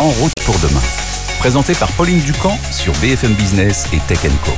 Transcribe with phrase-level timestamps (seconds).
[0.00, 0.80] En route pour demain.
[1.40, 4.52] Présenté par Pauline Ducamp sur BFM Business et Tech Co.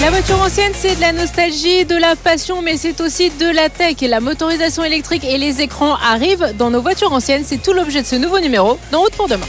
[0.00, 3.68] La voiture ancienne, c'est de la nostalgie, de la passion, mais c'est aussi de la
[3.68, 3.96] tech.
[4.02, 7.42] La motorisation électrique et les écrans arrivent dans nos voitures anciennes.
[7.44, 9.46] C'est tout l'objet de ce nouveau numéro d'En route pour demain.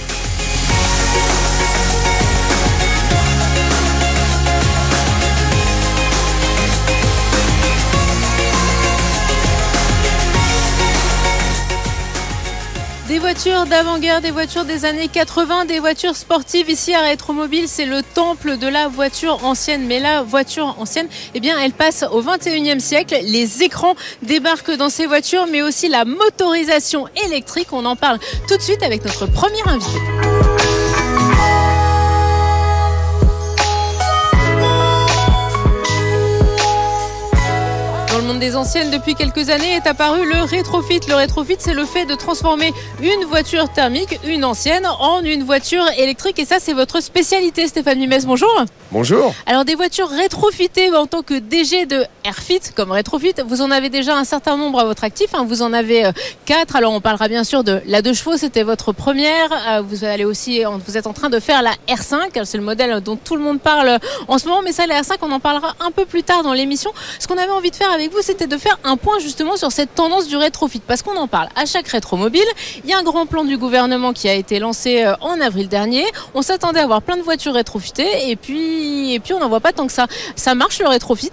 [13.21, 16.71] Voitures d'avant-guerre, des voitures des années 80, des voitures sportives.
[16.71, 19.85] Ici à Rétromobile, c'est le temple de la voiture ancienne.
[19.85, 23.15] Mais la voiture ancienne, eh bien, elle passe au 21e siècle.
[23.21, 27.67] Les écrans débarquent dans ces voitures, mais aussi la motorisation électrique.
[27.73, 29.99] On en parle tout de suite avec notre premier invité.
[38.41, 40.99] Des anciennes depuis quelques années est apparu le rétrofit.
[41.07, 45.85] Le rétrofit, c'est le fait de transformer une voiture thermique, une ancienne, en une voiture
[45.95, 46.39] électrique.
[46.39, 48.25] Et ça, c'est votre spécialité, Stéphane Mimès.
[48.25, 48.49] Bonjour.
[48.91, 49.31] Bonjour.
[49.45, 53.89] Alors, des voitures rétrofitées en tant que DG de Airfit, comme rétrofit, vous en avez
[53.89, 55.35] déjà un certain nombre à votre actif.
[55.35, 55.45] Hein.
[55.47, 56.11] Vous en avez euh,
[56.45, 56.75] quatre.
[56.75, 59.51] Alors, on parlera bien sûr de la 2 chevaux, c'était votre première.
[59.69, 62.43] Euh, vous allez aussi, vous êtes en train de faire la R5.
[62.43, 64.63] C'est le modèle dont tout le monde parle en ce moment.
[64.63, 66.91] Mais ça, la R5, on en parlera un peu plus tard dans l'émission.
[67.19, 69.73] Ce qu'on avait envie de faire avec vous, c'était de faire un point justement sur
[69.73, 72.47] cette tendance du rétrofit, parce qu'on en parle à chaque rétromobile.
[72.85, 75.67] Il y a un grand plan du gouvernement qui a été lancé euh, en avril
[75.67, 76.05] dernier.
[76.33, 79.59] On s'attendait à avoir plein de voitures rétrofitées, et puis, et puis on n'en voit
[79.59, 80.07] pas tant que ça.
[80.37, 81.31] Ça marche le rétrofit?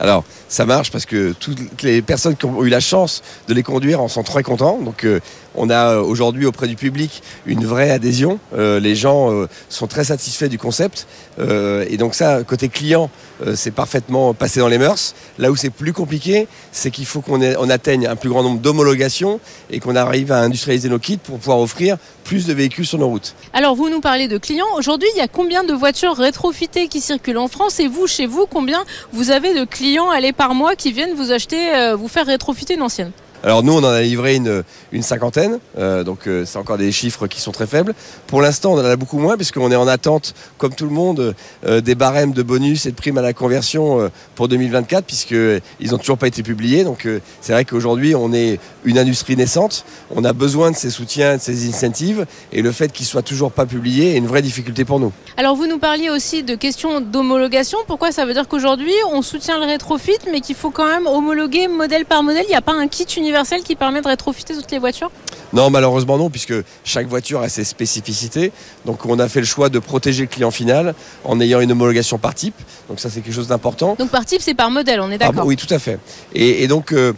[0.00, 3.62] Alors, ça marche parce que toutes les personnes qui ont eu la chance de les
[3.62, 4.78] conduire en sont très contents.
[4.82, 5.20] Donc, euh,
[5.54, 8.40] on a euh, aujourd'hui auprès du public une vraie adhésion.
[8.52, 9.30] Euh, les gens
[9.68, 11.06] sont très satisfaits du concept.
[11.38, 13.10] et donc ça, côté client,
[13.54, 15.14] c'est parfaitement passé dans les mœurs.
[15.38, 19.40] Là où c'est plus compliqué, c'est qu'il faut qu'on atteigne un plus grand nombre d'homologations
[19.70, 23.08] et qu'on arrive à industrialiser nos kits pour pouvoir offrir plus de véhicules sur nos
[23.08, 23.34] routes.
[23.52, 24.66] Alors vous nous parlez de clients.
[24.76, 27.80] Aujourd'hui, il y a combien de voitures rétrofitées qui circulent en France?
[27.80, 31.32] Et vous, chez vous, combien vous avez de clients allés par mois qui viennent vous
[31.32, 33.12] acheter, vous faire rétrofiter une ancienne
[33.42, 37.26] alors nous, on en a livré une, cinquantaine, euh, donc euh, c'est encore des chiffres
[37.26, 37.94] qui sont très faibles.
[38.26, 41.34] Pour l'instant, on en a beaucoup moins puisqu'on est en attente, comme tout le monde,
[41.64, 45.96] euh, des barèmes de bonus et de primes à la conversion pour 2024 puisqu'ils n'ont
[45.96, 46.84] toujours pas été publiés.
[46.84, 47.08] Donc
[47.40, 51.40] c'est vrai qu'aujourd'hui, on est une industrie naissante, on a besoin de ces soutiens, de
[51.42, 55.00] ces incentives et le fait qu'ils soient toujours pas publiés est une vraie difficulté pour
[55.00, 55.12] nous.
[55.36, 57.78] Alors vous nous parliez aussi de questions d'homologation.
[57.86, 61.68] Pourquoi ça veut dire qu'aujourd'hui, on soutient le rétrofit mais qu'il faut quand même homologuer
[61.68, 62.44] modèle par modèle?
[62.46, 65.10] Il n'y a pas un kit universel qui permet de rétrofiter toutes les voitures?
[65.52, 66.54] Non, malheureusement non, puisque
[66.84, 68.52] chaque voiture a ses spécificités.
[68.86, 72.18] Donc on a fait le choix de protéger le client final en ayant une homologation
[72.18, 72.54] par type.
[72.88, 73.96] Donc ça c'est quelque chose d'important.
[73.98, 75.98] Donc par type c'est par modèle, on est d'accord Oui, tout à fait.
[76.34, 76.92] Et, donc...
[76.92, 77.12] Euh,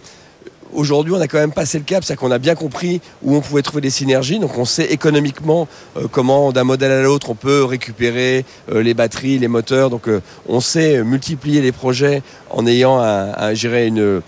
[0.72, 3.40] aujourd'hui, on a quand même passé le cap, c'est qu'on a bien compris où on
[3.40, 4.38] pouvait trouver des synergies.
[4.38, 8.94] Donc, on sait économiquement euh, comment, d'un modèle à l'autre, on peut récupérer euh, les
[8.94, 9.90] batteries, les moteurs.
[9.90, 10.08] Donc,
[10.48, 14.22] on sait multiplier les projets en ayant euh,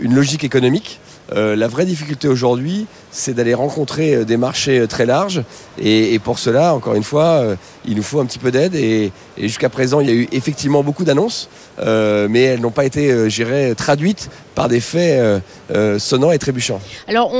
[0.00, 1.00] une logique économique.
[1.34, 5.42] Euh, la vraie difficulté aujourd'hui, c'est d'aller rencontrer euh, des marchés très larges.
[5.78, 8.74] Et, pour cela, encore une fois, il nous faut un petit peu d'aide.
[8.74, 11.48] Et, jusqu'à présent, il y a eu effectivement beaucoup d'annonces,
[11.78, 15.42] mais elles n'ont pas été, gérées, traduites par des faits
[15.98, 16.80] sonnants et trébuchants.
[17.06, 17.32] Alors,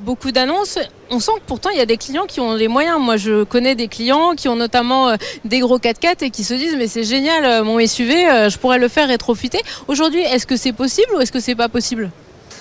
[0.00, 0.78] beaucoup d'annonces.
[1.10, 2.98] On sent que pourtant, il y a des clients qui ont les moyens.
[2.98, 5.14] Moi, je connais des clients qui ont notamment
[5.44, 8.88] des gros 4x4 et qui se disent, mais c'est génial, mon SUV, je pourrais le
[8.88, 9.60] faire rétrofiter.
[9.88, 12.10] Aujourd'hui, est-ce que c'est possible ou est-ce que c'est pas possible?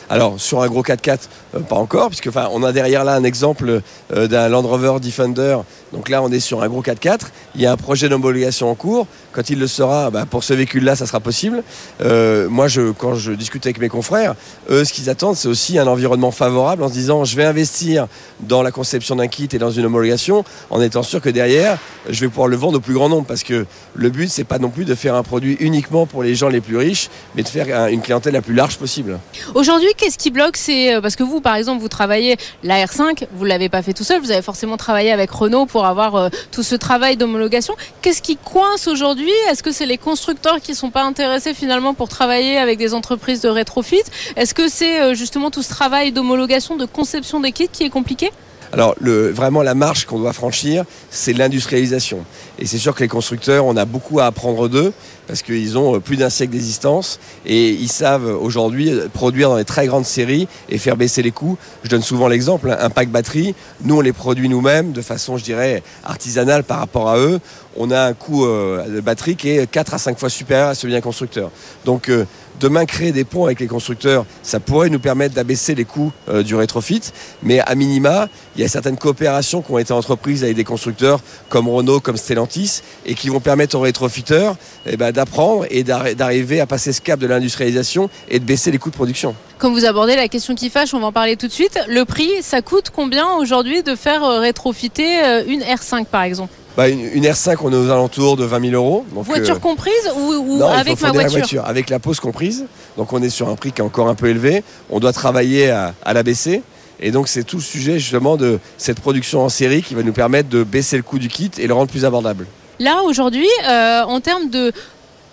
[0.09, 1.19] Alors sur un gros 4x4,
[1.55, 3.81] euh, pas encore, puisque enfin, on a derrière là un exemple
[4.13, 5.57] euh, d'un Land Rover Defender.
[5.93, 7.19] Donc là, on est sur un gros 4x4.
[7.55, 9.07] Il y a un projet d'homologation en cours.
[9.33, 11.63] Quand il le sera, bah, pour ce véhicule-là, ça sera possible.
[12.01, 14.35] Euh, moi, je, quand je discute avec mes confrères,
[14.69, 18.07] eux, ce qu'ils attendent, c'est aussi un environnement favorable en se disant, je vais investir
[18.41, 21.77] dans la conception d'un kit et dans une homologation, en étant sûr que derrière,
[22.09, 23.65] je vais pouvoir le vendre au plus grand nombre, parce que
[23.95, 26.61] le but, c'est pas non plus de faire un produit uniquement pour les gens les
[26.61, 29.19] plus riches, mais de faire une clientèle la plus large possible.
[29.55, 33.27] Aujourd'hui, qu'est-ce qui bloque C'est euh, parce que vous, par exemple, vous travaillez la R5,
[33.33, 36.29] vous l'avez pas fait tout seul, vous avez forcément travaillé avec Renault pour avoir euh,
[36.51, 37.75] tout ce travail d'homologation.
[38.01, 39.31] Qu'est-ce qui coince aujourd'hui?
[39.49, 43.41] Est-ce que c'est les constructeurs qui sont pas intéressés finalement pour travailler avec des entreprises
[43.41, 44.03] de rétrofit?
[44.35, 47.89] Est-ce que c'est euh, justement tout ce travail d'homologation, de conception des kits qui est
[47.89, 48.31] compliqué?
[48.71, 52.25] Alors vraiment la marche qu'on doit franchir, c'est l'industrialisation.
[52.59, 54.93] Et c'est sûr que les constructeurs, on a beaucoup à apprendre d'eux
[55.27, 59.65] parce qu'ils ont euh, plus d'un siècle d'existence et ils savent aujourd'hui produire dans les
[59.65, 61.57] très grandes séries et faire baisser les coûts.
[61.83, 65.37] Je donne souvent l'exemple, hein, un pack batterie, nous on les produit nous-mêmes de façon,
[65.37, 67.39] je dirais, artisanale par rapport à eux.
[67.77, 70.75] On a un coût euh, de batterie qui est 4 à 5 fois supérieur à
[70.75, 71.49] celui d'un constructeur.
[71.85, 72.25] Donc euh,
[72.59, 76.43] demain créer des ponts avec les constructeurs, ça pourrait nous permettre d'abaisser les coûts euh,
[76.43, 77.01] du rétrofit.
[77.43, 81.21] Mais à minima, il y a certaines coopérations qui ont été entreprises avec des constructeurs
[81.49, 84.55] comme Renault, comme Stellantis, et qui vont permettre aux rétrofiteurs
[84.85, 88.77] eh ben, d'apprendre et d'arriver à passer ce cap de l'industrialisation et de baisser les
[88.77, 89.35] coûts de production.
[89.57, 91.79] Comme vous abordez la question qui fâche, on va en parler tout de suite.
[91.87, 96.53] Le prix, ça coûte combien aujourd'hui de faire euh, rétrofiter euh, une R5 par exemple?
[96.77, 99.05] Bah, une, R5, on est aux alentours de 20 000 euros.
[99.11, 102.65] voiture euh, comprise ou, avec ma voiture, Avec la pose comprise.
[102.97, 104.63] Donc on est sur un prix qui est encore un peu élevé.
[104.89, 106.61] On doit travailler à, à la baisser.
[106.99, 110.13] Et donc c'est tout le sujet justement de cette production en série qui va nous
[110.13, 112.45] permettre de baisser le coût du kit et le rendre plus abordable.
[112.79, 114.71] Là aujourd'hui, en termes de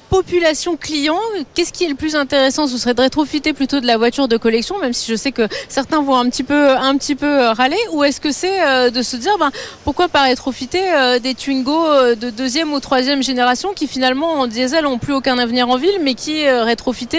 [0.08, 1.18] population client,
[1.54, 2.66] qu'est-ce qui est le plus intéressant?
[2.66, 5.48] Ce serait de rétrofiter plutôt de la voiture de collection, même si je sais que
[5.68, 9.02] certains vont un petit peu, un petit euh, râler, ou est-ce que c'est euh, de
[9.02, 9.50] se dire ben,
[9.84, 14.84] pourquoi pas rétrofiter euh, des Twingo de deuxième ou troisième génération qui finalement en diesel
[14.84, 17.18] n'ont plus aucun avenir en ville, mais qui rétrofiter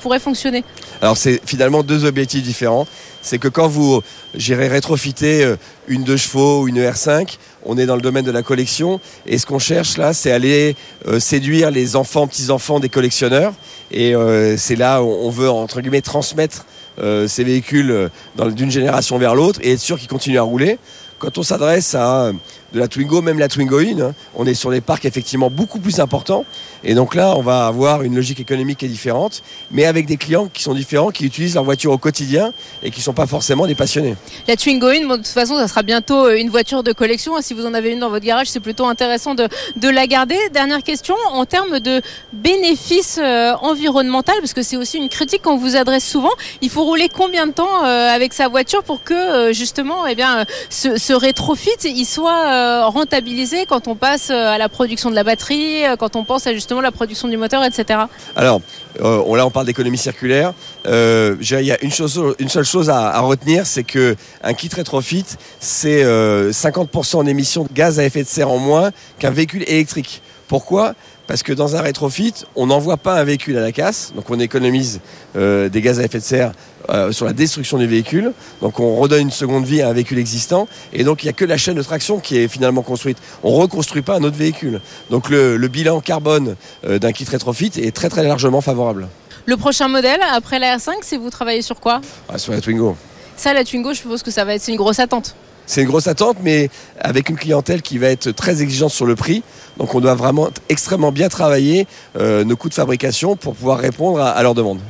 [0.00, 0.64] pourraient fonctionner?
[1.00, 2.86] Alors c'est finalement deux objectifs différents.
[3.26, 4.02] C'est que quand vous
[4.36, 5.54] gérez rétrofiter
[5.88, 9.00] une 2 chevaux ou une R5, on est dans le domaine de la collection.
[9.26, 10.76] Et ce qu'on cherche là, c'est aller
[11.06, 13.52] euh, séduire les enfants, petits-enfants des collectionneurs.
[13.90, 16.64] Et euh, c'est là où on veut, entre guillemets, transmettre
[17.00, 20.78] euh, ces véhicules d'une génération vers l'autre et être sûr qu'ils continuent à rouler.
[21.18, 22.30] Quand on s'adresse à
[22.76, 25.80] de la Twingo, même la Twingo In, hein, on est sur des parcs effectivement beaucoup
[25.80, 26.44] plus importants.
[26.84, 30.18] Et donc là, on va avoir une logique économique qui est différente, mais avec des
[30.18, 32.52] clients qui sont différents, qui utilisent leur voiture au quotidien
[32.82, 34.14] et qui ne sont pas forcément des passionnés.
[34.46, 37.32] La Twingo In, de toute façon, ça sera bientôt euh, une voiture de collection.
[37.40, 39.48] Si vous en avez une dans votre garage, c'est plutôt intéressant de,
[39.88, 40.36] la garder.
[40.52, 42.02] Dernière question, en termes de
[42.34, 46.84] bénéfices euh, environnementaux, parce que c'est aussi une critique qu'on vous adresse souvent, il faut
[46.84, 51.12] rouler combien de temps euh, avec sa voiture pour que justement eh bien, ce, ce
[51.14, 56.24] rétrofit il soit rentabilisé quand on passe à la production de la batterie, quand on
[56.24, 58.00] pense à justement la production du moteur, etc.
[58.34, 58.60] Alors,
[59.00, 60.52] euh, là on parle d'économie circulaire.
[60.86, 65.24] Euh, il y a une, seule chose à, retenir, c'est que un kit rétrofit,
[65.60, 70.22] c'est 50% en émissions de gaz à effet de serre en moins qu'un véhicule électrique.
[70.48, 70.94] Pourquoi?
[71.26, 74.38] Parce que dans un rétrofit, on n'envoie pas un véhicule à la casse, donc on
[74.38, 75.00] économise
[75.36, 76.52] euh, des gaz à effet de serre
[76.88, 78.32] euh, sur la destruction du véhicule,
[78.62, 81.32] donc on redonne une seconde vie à un véhicule existant, et donc il n'y a
[81.32, 83.18] que la chaîne de traction qui est finalement construite.
[83.42, 84.80] On ne reconstruit pas un autre véhicule.
[85.10, 86.56] Donc le, bilan carbone
[86.86, 89.08] euh, d'un kit rétrofit est très très largement favorable.
[89.46, 92.00] Le prochain modèle, après la R5, c'est vous travaillez sur quoi?
[92.28, 92.96] Ah, Sur la Twingo.
[93.36, 96.06] Ça, la Twingo, je suppose que ça va être une grosse attente c'est une grosse
[96.06, 96.70] attente, mais
[97.00, 99.42] avec une clientèle qui va être très exigeante sur le prix.
[99.78, 101.86] Donc on doit vraiment extrêmement bien travailler
[102.18, 104.80] euh, nos coûts de fabrication pour pouvoir répondre à, leurs demandes.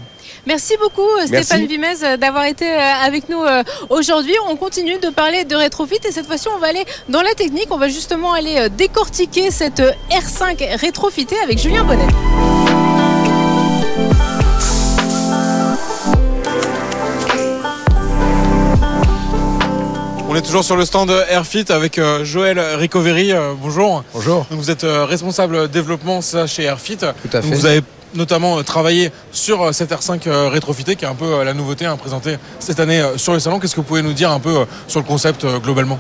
[0.46, 3.43] Merci beaucoup Stéphane Vimez euh, d'avoir été euh, avec nous
[3.90, 4.34] aujourd'hui.
[4.49, 7.67] On continue de parler de rétrofit et cette fois-ci on va aller dans la technique.
[7.70, 12.06] On va justement aller décortiquer cette R5 rétrofitée avec Julien Bonnet.
[20.37, 23.33] On est toujours sur le stand Airfit avec euh, Joël Ricoveri.
[23.33, 24.05] Euh, bonjour.
[24.12, 24.47] Bonjour.
[24.50, 26.99] vous êtes euh, responsable développement ça, chez Airfit.
[26.99, 27.55] Tout à fait.
[27.55, 27.81] vous avez
[28.15, 32.81] notamment travaillé sur cette R5 rétrofitée qui est un peu la nouveauté hein, présentée cette
[32.81, 33.59] année sur le salon.
[33.59, 35.99] Qu'est-ce que vous pouvez nous dire un peu sur le concept globalement?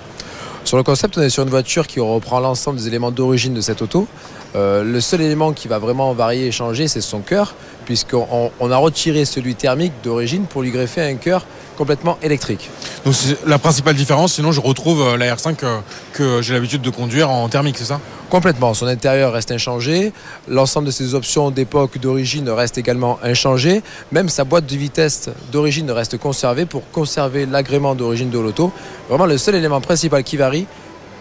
[0.64, 3.62] Sur le concept, on est sur une voiture qui reprend l'ensemble des éléments d'origine de
[3.62, 4.06] cette auto.
[4.54, 7.54] le seul élément qui va vraiment varier et changer, c'est son cœur,
[7.86, 12.70] puisqu'on a retiré celui thermique d'origine pour lui greffer un cœur complètement électrique.
[13.04, 15.78] Donc c'est la principale différence, sinon je retrouve euh, la R5 euh,
[16.12, 18.00] que j'ai l'habitude de conduire en thermique, c'est ça?
[18.30, 20.12] Complètement, son intérieur reste inchangé,
[20.48, 25.90] l'ensemble de ses options d'époque d'origine reste également inchangé, même sa boîte de vitesse d'origine
[25.92, 28.72] reste conservée pour conserver l'agrément d'origine de l'auto.
[29.08, 30.66] Vraiment le seul élément principal qui varie,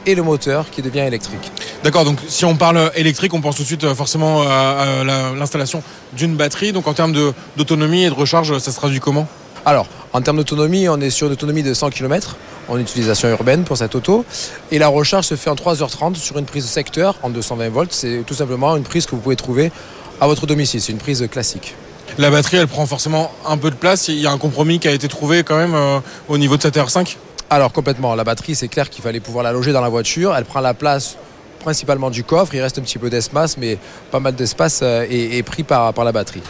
[0.05, 1.51] est le moteur qui devient électrique.
[1.83, 5.03] D'accord, donc si on parle électrique, on pense tout de suite euh, forcément à
[5.35, 5.83] l'installation
[6.13, 6.71] d'une batterie.
[6.71, 7.13] Donc en termes
[7.57, 9.27] d'autonomie et de recharge, ça se traduit comment?
[9.65, 12.37] Alors, en termes d'autonomie, on est sur une autonomie de 100 km
[12.69, 14.23] en utilisation urbaine pour cette auto.
[14.71, 17.91] Et la recharge se fait en 3h30 sur une prise de secteur en 220 volts.
[17.91, 19.73] C'est tout simplement une prise que vous pouvez trouver
[20.21, 20.81] à votre domicile.
[20.81, 21.75] C'est une prise classique.
[22.17, 24.07] La batterie, elle prend forcément un peu de place.
[24.07, 26.61] Il y a un compromis qui a été trouvé quand même euh, au niveau de
[26.61, 27.17] cette R5
[27.49, 28.15] Alors complètement.
[28.15, 30.33] La batterie, c'est clair qu'il fallait pouvoir la loger dans la voiture.
[30.33, 31.17] Elle prend la place
[31.59, 32.55] principalement du coffre.
[32.55, 33.77] Il reste un petit peu d'espace, mais
[34.11, 36.41] pas mal d'espace euh, est, pris par la batterie.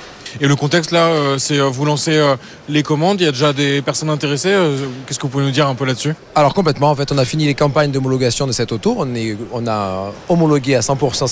[0.41, 2.35] Et le contexte là, euh, c'est euh, vous lancez euh,
[2.67, 4.53] les commandes, il y a déjà des personnes intéressées.
[5.05, 6.13] Qu'est-ce que vous pouvez nous dire un peu là-dessus?
[6.35, 8.95] Alors complètement, en fait, on a fini les campagnes d'homologation de cette auto.
[8.97, 11.27] On, est, on a homologué à 100%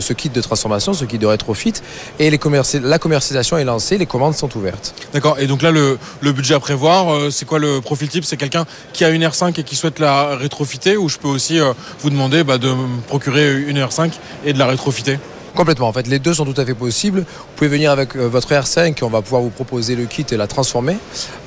[0.00, 1.74] ce, kit de transformation, ce kit de rétrofit.
[2.18, 2.38] Et les
[2.82, 4.94] la commercialisation est lancée, les commandes sont ouvertes.
[5.14, 5.38] D'accord.
[5.38, 5.98] Et donc là, le,
[6.32, 8.24] budget à prévoir, c'est quoi le profil type?
[8.24, 11.58] C'est quelqu'un qui a une R5 et qui souhaite la rétrofiter ou je peux aussi
[12.00, 14.10] vous demander bah, de me procurer une R5
[14.44, 15.18] et de la rétrofiter?
[15.54, 15.88] Complètement.
[15.88, 17.20] En fait, les deux sont tout à fait possibles.
[17.20, 20.36] Vous pouvez venir avec euh, votre R5, on va pouvoir vous proposer le kit et
[20.36, 20.96] la transformer.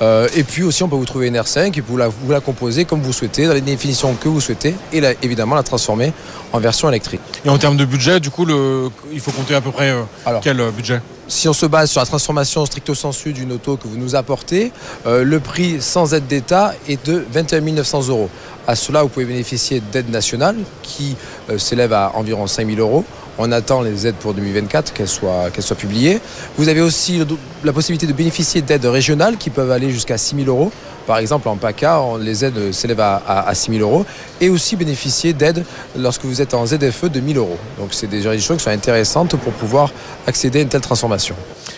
[0.02, 2.40] Euh, et puis aussi, on peut vous trouver une R5 et vous la, vous la
[2.40, 6.12] composer comme vous souhaitez, dans les définitions que vous souhaitez, et là, évidemment la transformer
[6.52, 7.20] en version électrique.
[7.44, 8.88] Et en termes de budget, du coup, le...
[9.12, 10.40] il faut compter à peu près euh, Alors.
[10.40, 11.00] quel budget?
[11.28, 14.70] Si on se base sur la transformation stricto sensu d'une auto que vous nous apportez,
[15.06, 18.30] euh, le prix sans aide d'État est de 21 900 euros.
[18.68, 21.16] À cela, vous pouvez bénéficier d'aides nationales qui
[21.50, 23.04] euh, s'élèvent à environ 5 000 euros.
[23.38, 26.20] On attend les aides pour 2024, qu'elles soient, qu'elles soient publiées.
[26.56, 27.20] Vous avez aussi
[27.64, 30.72] la possibilité de bénéficier d'aides régionales qui peuvent aller jusqu'à 6 000 euros.
[31.06, 34.04] Par exemple, en PACA, les aides s'élèvent à, à, à 6 000 euros.
[34.40, 35.64] Et aussi bénéficier d'aides
[35.96, 37.58] lorsque vous êtes en ZFE de 1 000 euros.
[37.78, 39.92] Donc, c'est des choses qui sont intéressantes pour pouvoir
[40.26, 41.36] accéder à une telle transformation.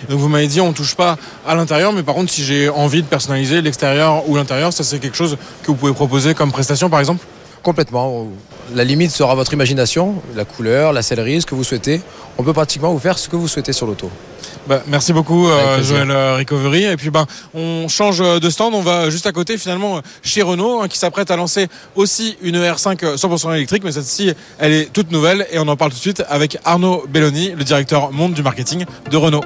[0.08, 3.02] Donc vous m'avez dit on touche pas à l'intérieur, mais par contre si j'ai envie
[3.02, 6.88] de personnaliser l'extérieur ou l'intérieur, ça c'est quelque chose que vous pouvez proposer comme prestation
[6.88, 7.24] par exemple?
[7.68, 8.28] Complètement.
[8.74, 12.00] La limite sera votre imagination, la couleur, la sellerie, ce que vous souhaitez.
[12.38, 14.10] On peut pratiquement vous faire ce que vous souhaitez sur l'auto.
[14.66, 15.82] Bah, merci beaucoup euh.
[15.82, 16.84] Joël euh, Recovery.
[16.84, 20.40] Et puis ben on change euh, de stand, on va juste à côté finalement chez
[20.40, 24.72] Renault hein, qui s'apprête à lancer aussi une R5 euh, 100% électrique, mais cette-ci elle
[24.72, 28.12] est toute nouvelle et on en parle tout de suite avec Arnaud Belloni, le directeur
[28.12, 29.44] monde du marketing de Renault.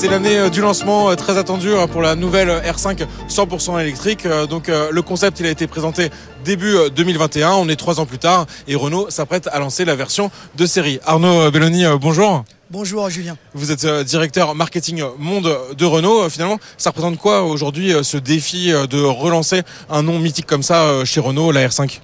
[0.00, 4.26] C'est l'année euh, du lancement euh, très attendu hein, pour la nouvelle R5 100% électrique.
[4.26, 6.10] Euh, Donc euh, le concept il a été présenté
[6.44, 7.50] début euh, 2021.
[7.54, 11.00] On est trois ans plus tard et Renault s'apprête à lancer la version de série.
[11.04, 12.44] Arnaud Belloni, euh, bonjour.
[12.70, 13.36] Bonjour Julien.
[13.54, 16.22] Vous êtes euh, directeur marketing monde de Renault.
[16.26, 20.46] Euh, Finalement, ça représente quoi aujourd'hui euh, ce défi euh, de relancer un nom mythique
[20.46, 21.98] comme ça euh, chez Renault, la R5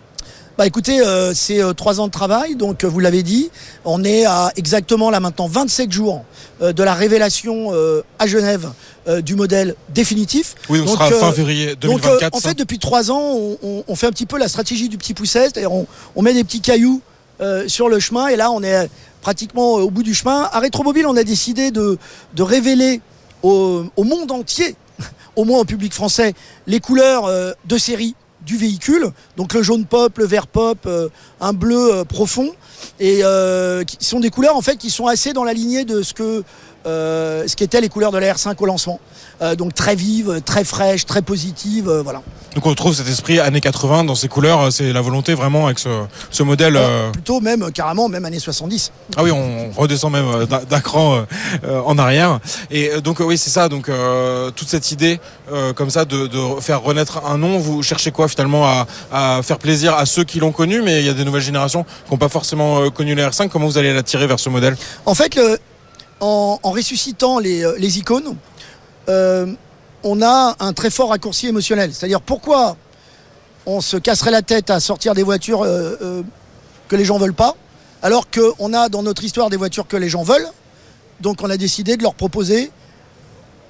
[0.57, 3.51] Bah écoutez, euh, c'est euh, trois ans de travail, donc euh, vous l'avez dit,
[3.85, 6.25] on est à exactement là maintenant 27 jours
[6.63, 8.71] euh, de la révélation euh, à Genève
[9.09, 10.55] euh, du modèle définitif.
[10.69, 12.23] Oui, donc, ce Donc, sera fin février Donc 2024.
[12.23, 14.89] euh, en fait depuis trois ans, on, on- on fait un petit peu la stratégie
[14.89, 17.01] du petit pousset, c'est-à-dire on, on met des petits cailloux
[17.41, 18.89] euh, sur le chemin et là on est
[19.23, 20.49] pratiquement au bout du chemin.
[20.53, 21.99] À Rétromobile, on a décidé de,
[22.35, 23.01] de révéler
[23.43, 24.77] au, au monde entier,
[25.35, 26.33] au moins au public français,
[26.69, 31.09] les couleurs euh, de série du véhicule, donc le jaune pop, le vert pop, euh,
[31.41, 32.51] un bleu euh, profond,
[33.01, 36.03] et euh, qui sont des couleurs en fait qui sont assez dans la lignée de
[36.03, 36.45] ce que
[36.87, 39.01] euh, ce qu'étaient les couleurs de la R5 au lancement.
[39.43, 42.23] Euh, donc très vives, très fraîches, très positives, euh, voilà.
[42.55, 44.73] Donc on retrouve cet esprit années 80 dans ces couleurs.
[44.73, 45.89] C'est la volonté vraiment avec ce,
[46.31, 46.77] ce modèle.
[46.77, 48.93] euh, Plutôt même euh, carrément même années 70.
[49.17, 51.23] Ah oui, on redescend même euh, d'un cran euh,
[51.65, 52.39] euh, en arrière.
[52.71, 53.69] Et euh, donc euh, oui, c'est ça.
[53.69, 55.19] Donc euh, toute cette idée
[55.53, 59.41] euh, comme ça de, de faire renaître un nom, vous cherchez quoi finalement à, à
[59.43, 62.13] faire plaisir à ceux qui l'ont connu, mais il y a des nouvelles générations qui
[62.13, 63.49] n'ont pas forcément euh, connu la R5.
[63.49, 64.77] Comment vous allez l'attirer vers ce modèle?
[65.07, 65.59] En fait, le-
[66.21, 68.37] en, ressuscitant les, euh, icônes,
[69.09, 69.47] euh,
[70.03, 71.93] on a un très fort raccourci émotionnel.
[71.93, 72.77] C'est-à-dire pourquoi
[73.67, 76.23] on se casserait la tête à sortir des voitures euh,
[76.89, 77.57] que les gens veulent pas,
[78.03, 80.49] alors qu'on a dans notre histoire des voitures que les gens veulent.
[81.21, 82.71] Donc on a décidé de leur proposer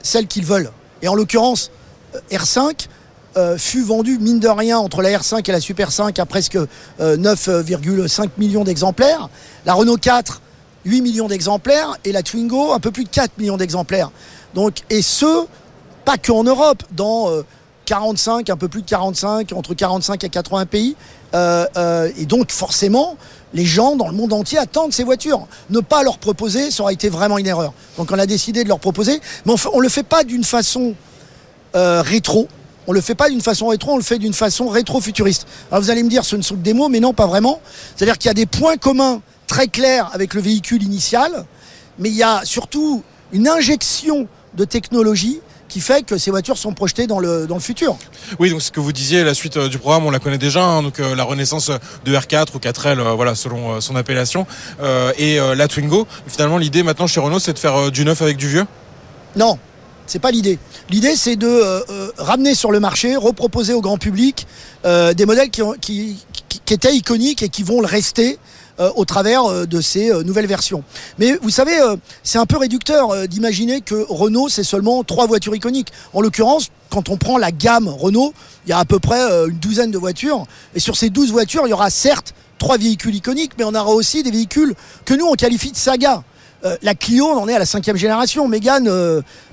[0.03, 0.71] celles qu'ils veulent.
[1.03, 1.71] Et en l'occurrence,
[2.15, 2.87] euh, R5
[3.37, 6.57] euh, fut vendue, mine de rien, entre la R5 et la Super 5 à presque
[6.57, 6.69] euh,
[7.17, 9.29] 9,5 millions d'exemplaires.
[9.67, 10.41] La Renault 4,
[10.85, 11.97] 8 millions d'exemplaires.
[12.05, 14.11] Et la Twingo, un peu plus de 4 millions d'exemplaires.
[14.55, 15.47] Donc, et ce,
[16.05, 17.43] pas qu'en Europe, dans euh,
[17.87, 20.97] 45, un peu plus de 45, entre 45 et 80 pays.
[21.35, 23.17] Euh, euh, et donc, forcément,
[23.53, 25.47] les gens dans le monde entier attendent ces voitures.
[25.71, 27.73] Ne pas leur proposer, ça aurait été vraiment une erreur.
[27.99, 30.95] Donc, on a décidé de leur proposer, mais on, on le fait pas d'une façon
[31.77, 32.47] euh, rétro.
[32.87, 35.47] On le fait pas d'une façon rétro, on le fait d'une façon rétro-futuriste.
[35.71, 37.61] Alors vous allez me dire, ce ne sont que des mots, mais non, pas vraiment.
[37.97, 41.45] C'est-à-dire qu'il y a des points communs très clairs avec le véhicule initial,
[41.99, 46.73] mais il y a surtout une injection de technologie qui fait que ces voitures sont
[46.73, 47.97] projetées dans le, dans le futur.
[48.39, 50.63] Oui, donc ce que vous disiez, la suite euh, du programme, on la connaît déjà.
[50.65, 51.71] hein, donc euh, la renaissance
[52.05, 54.47] de R4 ou 4L, euh, voilà, selon son appellation,
[55.19, 56.07] et la Twingo.
[56.29, 58.67] Finalement, l'idée maintenant chez Renault, c'est de faire du neuf avec du vieux?
[59.37, 59.59] Non,
[60.07, 60.59] c'est pas l'idée.
[60.91, 64.47] L'idée, c'est de ramener sur le marché, reproposer au grand public
[64.85, 66.25] des modèles qui, ont- qui-
[66.65, 68.39] qui étaient iconiques et qui vont le rester
[68.81, 70.83] euh, au travers euh, de ces euh, nouvelles versions.
[71.21, 71.79] Mais vous savez,
[72.25, 75.93] c'est un peu réducteur d'imaginer que Renault, c'est seulement trois voitures iconiques.
[76.13, 78.35] En l'occurrence, quand on prend la gamme Renault,
[78.67, 80.47] il y a à peu près une douzaine de voitures.
[80.75, 83.91] Et sur ces douze voitures, il y aura certes trois véhicules iconiques, mais on aura
[83.91, 86.25] aussi des véhicules que nous, on qualifie de saga.
[86.83, 88.49] La Clio, on en est à la cinquième génération.
[88.49, 88.91] Mégane,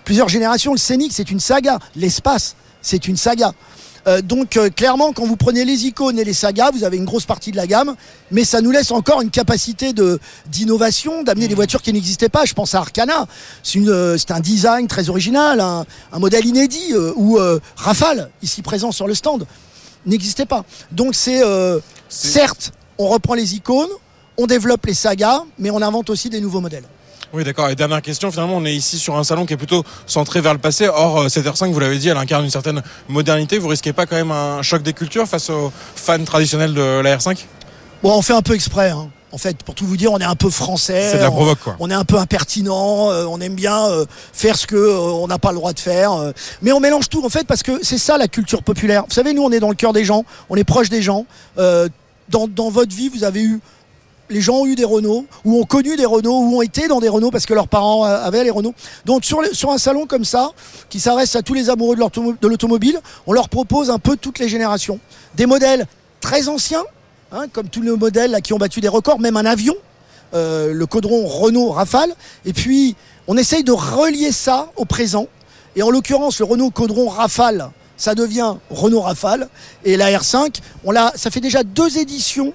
[0.03, 0.71] plusieurs générations.
[0.71, 1.77] Le Scénic, c'est une saga.
[1.95, 3.53] L'espace, c'est une saga.
[4.07, 7.05] Euh, donc euh, clairement, quand vous prenez les icônes et les sagas, vous avez une
[7.05, 7.95] grosse partie de la gamme,
[8.31, 12.45] mais ça nous laisse encore une capacité de d'innovation, d'amener des voitures qui n'existaient pas.
[12.45, 13.27] Je pense à Arcana,
[13.61, 17.59] c'est une, euh, c'est un design très original, un, un modèle inédit euh, où euh,
[17.75, 19.45] Rafale, ici présent sur le stand,
[20.05, 20.65] n'existait pas.
[20.91, 21.79] Donc c'est euh,
[22.09, 23.89] C'est- certes, on reprend les icônes,
[24.37, 26.85] on développe les sagas, mais on invente aussi des nouveaux modèles.
[27.33, 27.69] Oui, d'accord.
[27.69, 30.53] Et dernière question, finalement, on est ici sur un salon qui est plutôt centré vers
[30.53, 30.87] le passé.
[30.87, 33.57] Or, euh, cette R5, vous l'avez dit, elle incarne une certaine modernité.
[33.57, 37.17] Vous risquez pas quand même un choc des cultures face aux fans traditionnels de la
[37.17, 37.37] R5
[38.03, 38.89] Bon, on fait un peu exprès.
[38.89, 39.09] hein.
[39.33, 41.07] En fait, pour tout vous dire, on est un peu français.
[41.11, 41.77] C'est de la provoque, quoi.
[41.79, 45.27] On est un peu impertinent, euh, on aime bien euh, faire ce que euh, on
[45.27, 47.97] n'a pas le droit de faire, mais on mélange tout en fait parce que c'est
[47.97, 49.03] ça la culture populaire.
[49.07, 51.25] Vous savez, nous on est dans le cœur des gens, on est proche des gens.
[51.57, 51.87] Euh,
[52.27, 53.61] dans, dans votre vie, vous avez eu
[54.31, 56.99] les gens ont eu des Renault, ou ont connu des Renault, ou ont été dans
[56.99, 58.73] des Renault parce que leurs parents euh, avaient les Renault.
[59.05, 60.51] Donc sur, un salon comme ça,
[60.89, 64.17] qui s'adresse à tous les amoureux de l'automo- de l'automobile, on leur propose un peu
[64.17, 64.99] toutes les générations.
[65.35, 65.85] Des modèles
[66.21, 66.83] très anciens,
[67.31, 69.75] hein, comme tous les modèles qui ont battu des records, même un avion,
[70.33, 72.13] euh, le caudron Renault Rafale.
[72.45, 72.95] Et puis,
[73.27, 75.27] on essaye de relier ça au présent.
[75.75, 79.47] Et en l'occurrence, le Renault caudron Rafale, ça devient Renault Rafale.
[79.83, 82.53] Et la R5, on ça fait déjà deux éditions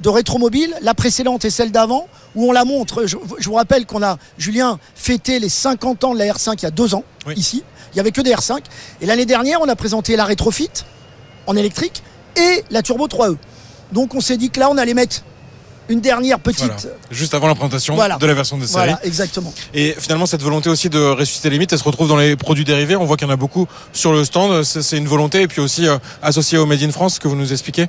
[0.00, 3.06] de rétromobile, la précédente et celle d'avant, où on la montre.
[3.06, 6.62] Je, je vous rappelle qu'on a, Julien, fêté les 50 ans de la R5 il
[6.62, 7.34] y a deux ans, Oui.
[7.36, 7.62] ici.
[7.92, 8.58] Il n'y avait que des R5.
[9.00, 10.70] Et l'année dernière, on a présenté la Retrofit
[11.46, 12.02] en électrique
[12.36, 13.36] et la Turbo 3E.
[13.92, 15.22] Donc on s'est dit que là, on allait mettre
[15.88, 16.64] une dernière petite.
[16.64, 16.96] Voilà.
[17.10, 18.16] Juste avant la présentation Voilà.
[18.16, 18.72] de la version de série.
[18.86, 19.52] Voilà, exactement.
[19.74, 22.64] Et finalement, cette volonté aussi de ressusciter les mythes, elle se retrouve dans les produits
[22.64, 22.96] dérivés.
[22.96, 24.62] On voit qu'il y en a beaucoup sur le stand.
[24.62, 27.36] C'est c'est une volonté et puis aussi euh, associée au Made in France que vous
[27.36, 27.88] nous expliquez.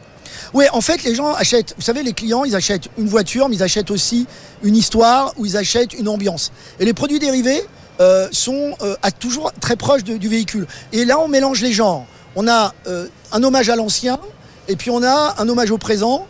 [0.54, 3.56] Oui, en fait, les gens achètent, vous savez, les clients, ils achètent une voiture, mais
[3.56, 4.28] ils achètent aussi
[4.64, 6.52] une histoire ou ils achètent une ambiance.
[6.80, 7.62] Et les produits dérivés
[8.00, 10.68] euh, sont euh, toujours très proches du véhicule.
[10.92, 12.06] Et là, on mélange les genres.
[12.36, 14.20] On a euh, un hommage à l'ancien,
[14.68, 16.28] et puis on a un hommage au présent,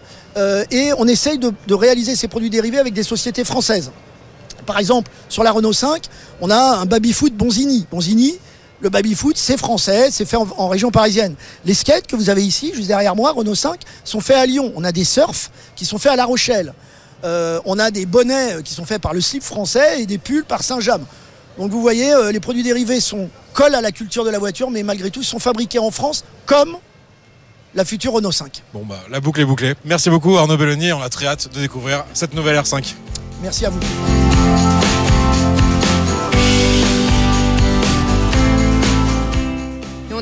[0.71, 3.91] et on essaye de, de réaliser ces produits dérivés avec des sociétés françaises.
[4.65, 6.05] Par exemple, sur la Renault 5,
[6.41, 7.85] on a un baby-foot Bonzini.
[7.91, 8.39] Bonzini,
[8.83, 11.35] le baby-foot, c'est français, c'est fait en, en région parisienne.
[11.65, 14.73] Les skates que vous avez ici, juste derrière moi, Renault 5, sont faits à Lyon.
[14.75, 16.73] On a des surfs qui sont faits à La Rochelle.
[17.23, 20.17] Euh, on a des bonnets euh, qui sont faits par le slip français et des
[20.17, 21.05] pulls par Saint-James.
[21.57, 24.69] Donc vous voyez, euh, les produits dérivés sont collent à la culture de la voiture,
[24.69, 26.75] mais malgré tout, ils sont fabriqués en France comme
[27.75, 28.63] la future Renault 5.
[28.73, 29.75] Bon, bah, la boucle est bouclée.
[29.85, 30.91] Merci beaucoup Arnaud Belloni.
[30.91, 32.95] On a très hâte de découvrir cette nouvelle R5.
[33.41, 33.79] Merci à vous.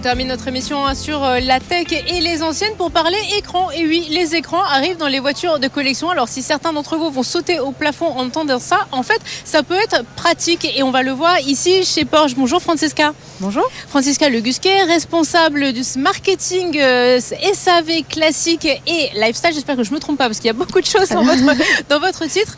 [0.02, 3.70] Termine notre émission hein, sur euh, la tech et les anciennes pour parler écran.
[3.70, 6.10] Et oui, les écrans arrivent dans les voitures de collection.
[6.10, 9.62] Alors si certains d'entre vous vont sauter au plafond en entendant ça, en fait, ça
[9.62, 10.68] peut être pratique.
[10.76, 12.34] Et on va le voir ici chez Porsche.
[12.36, 13.14] Bonjour Francesca.
[13.40, 13.70] Bonjour.
[13.90, 19.54] Francisca Legusquet, responsable du marketing euh, SAV classique et lifestyle.
[19.54, 21.44] J'espère que je me trompe pas parce qu'il y a beaucoup de choses dans votre,
[21.90, 22.58] dans votre titre.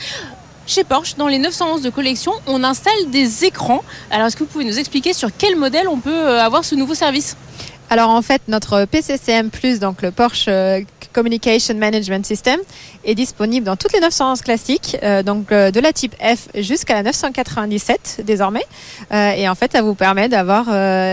[0.65, 3.83] Chez Porsche, dans les 911 de collection, on installe des écrans.
[4.09, 6.75] Alors, est-ce que vous pouvez nous expliquer sur quel modèle on peut euh, avoir ce
[6.75, 7.35] nouveau service?
[7.89, 10.81] Alors en fait, notre PCCM+, donc le Porsche euh,
[11.13, 12.59] Communication Management System,
[13.05, 16.95] est disponible dans toutes les 911 classiques, euh, donc euh, de la type F jusqu'à
[16.95, 18.65] la 997 désormais.
[19.11, 20.65] Euh, et en fait, ça vous permet d'avoir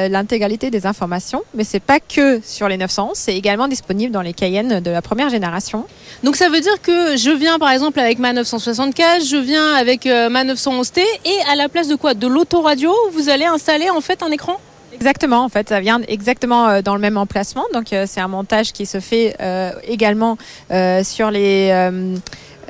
[0.08, 1.42] l'intégralité des informations.
[1.54, 5.02] Mais c'est pas que sur les 911, c'est également disponible dans les Cayenne de la
[5.02, 5.86] première génération.
[6.22, 10.06] Donc, ça veut dire que je viens par exemple avec ma 964, je viens avec
[10.06, 12.14] ma 911T et à la place de quoi?
[12.14, 14.58] De l'autoradio, vous allez installer en fait un écran?
[15.00, 17.64] Exactement, en fait, ça vient exactement euh, dans le même emplacement.
[17.72, 20.36] Donc, euh, c'est un montage qui se fait euh, également
[21.02, 21.90] sur les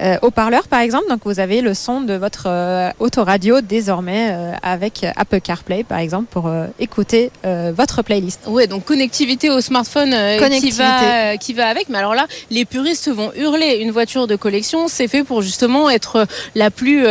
[0.01, 1.09] euh, haut-parleurs, par exemple.
[1.09, 5.99] Donc, vous avez le son de votre euh, autoradio désormais euh, avec Apple CarPlay, par
[5.99, 8.41] exemple, pour euh, écouter votre playlist.
[8.47, 10.15] Ouais, donc connectivité au smartphone
[10.61, 11.89] qui, va, qui va avec.
[11.89, 13.79] Mais alors là, les puristes vont hurler.
[13.81, 17.05] Une voiture de collection, c'est fait pour justement être la plus,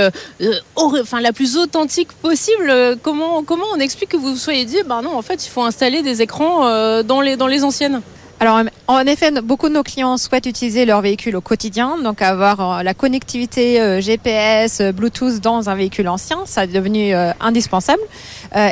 [0.75, 2.73] hor- enfin, la plus authentique possible.
[3.01, 5.63] Comment, comment on explique que vous vous soyez dit, bah non, en fait, il faut
[5.63, 6.63] installer des écrans
[7.03, 8.01] dans, les, dans les anciennes?
[8.41, 12.79] Alors, en effet, beaucoup de nos clients souhaitent utiliser leur véhicule au quotidien, donc avoir
[12.79, 18.01] euh, la connectivité euh, GPS, euh, Bluetooth dans un véhicule ancien, ça est devenu indispensable.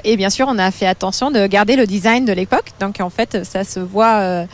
[0.03, 3.09] Et bien sûr, on a fait attention de garder le design de l'époque, donc en
[3.09, 4.45] fait, ça se voit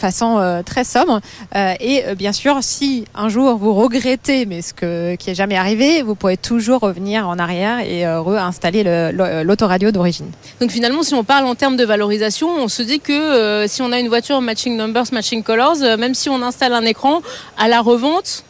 [0.00, 1.20] façon euh, très sobre.
[1.54, 5.34] Euh, et euh, bien sûr, si un jour vous regrettez, mais ce que, qui est
[5.34, 10.30] jamais arrivé, vous pourrez toujours revenir en arrière et réinstaller le- le- l'autoradio d'origine.
[10.60, 13.92] Donc finalement, si on parle en termes de valorisation, on se dit que si on
[13.92, 17.20] a une voiture matching numbers, matching colors, même si on installe un écran,
[17.58, 18.44] à la revente,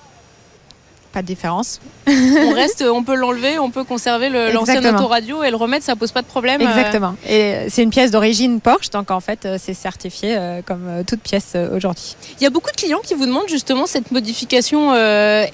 [1.13, 1.81] pas de différence.
[2.11, 6.13] On reste, on peut l'enlever, on peut conserver l'ancien autoradio et le remettre, ça pose
[6.13, 6.61] pas de problème.
[6.61, 7.15] euh, Exactement.
[7.29, 11.21] Et euh, c'est une pièce d'origine Porsche, donc en fait, euh, c'est certifié comme toute
[11.21, 12.17] pièce aujourd'hui.
[12.41, 14.95] Il y a beaucoup de clients qui vous demandent justement cette modification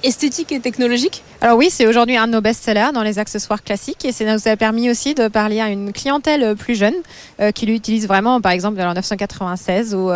[0.02, 1.22] esthétique et technologique.
[1.40, 4.48] Alors oui, c'est aujourd'hui un de nos best-sellers dans les accessoires classiques et ça nous
[4.48, 6.94] a permis aussi de parler à une clientèle plus jeune
[7.54, 10.10] qui l'utilise vraiment, par exemple, leur 996 ou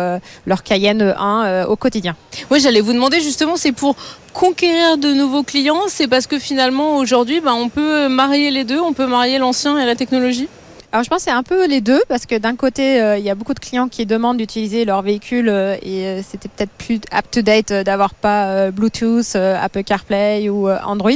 [0.45, 2.15] leur Cayenne 1 euh, au quotidien.
[2.49, 3.95] Oui, j'allais vous demander justement, c'est pour
[4.33, 8.79] conquérir de nouveaux clients, c'est parce que finalement aujourd'hui, bah, on peut marier les deux,
[8.79, 10.47] on peut marier l'ancien et la technologie.
[10.93, 13.23] Alors je pense que c'est un peu les deux parce que d'un côté euh, il
[13.23, 16.71] y a beaucoup de clients qui demandent d'utiliser leur véhicule euh, et euh, c'était peut-être
[16.71, 21.11] plus up-to-date euh, d'avoir pas Bluetooth, Apple CarPlay ou Android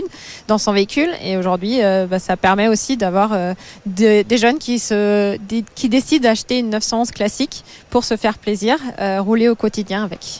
[0.48, 3.32] dans son véhicule et aujourd'hui bah, ça permet aussi d'avoir
[3.86, 4.82] de- des jeunes qui
[5.76, 8.78] qui décident d'acheter une 911 classique pour se faire plaisir,
[9.20, 10.40] rouler au quotidien avec.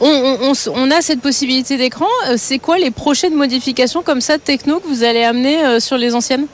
[0.00, 2.06] On, a cette possibilité d'écran.
[2.28, 5.98] Euh, C'est quoi les prochaines modifications comme ça techno que vous allez amener euh, sur
[5.98, 6.46] les anciennes?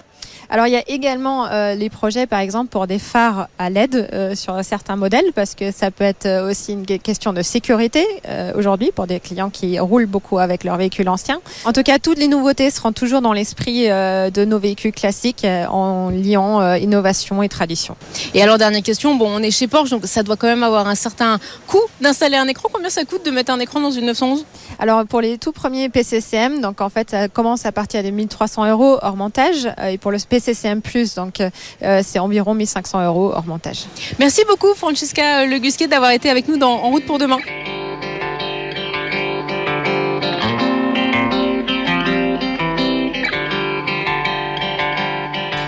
[0.51, 3.95] Alors il y a également euh, les projets par exemple pour des phares à LED
[4.13, 7.43] euh, sur certains modèles parce que ça peut être euh, aussi une que- question de
[7.43, 11.41] sécurité euh, aujourd'hui pour des clients qui roulent beaucoup avec leur véhicule ancien.
[11.65, 15.45] En tout cas, toutes les nouveautés seront toujours dans l'esprit euh, de nos véhicules classiques
[15.45, 17.97] euh, en liant euh, innovation et tradition.
[18.35, 20.87] Et alors dernière question, bon on est chez Porsche donc ça doit quand même avoir
[20.87, 22.69] un certain coût d'installer un écran.
[22.73, 24.45] Combien ça coûte de mettre un écran dans une 911
[24.79, 28.71] Alors pour les tout premiers PCCM, donc en fait ça commence à partir de 1300
[28.71, 30.81] euros hors montage euh, et pour le PCCM
[31.15, 33.85] donc euh, c'est environ 1500 euros hors montage.
[34.19, 37.39] Merci beaucoup Francesca Legusquet d'avoir été avec nous dans En route pour demain.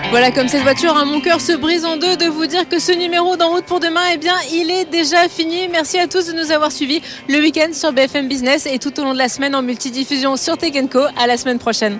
[0.09, 2.79] Voilà, comme cette voiture, hein, mon cœur se brise en deux de vous dire que
[2.79, 5.67] ce numéro d'En route pour demain, eh bien, il est déjà fini.
[5.67, 9.03] Merci à tous de nous avoir suivis le week-end sur BFM Business et tout au
[9.03, 11.01] long de la semaine en multidiffusion sur Tech Co.
[11.17, 11.99] À la semaine prochaine.